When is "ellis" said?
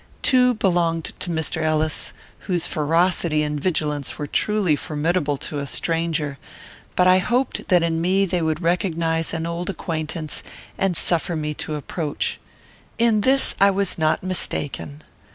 1.61-2.11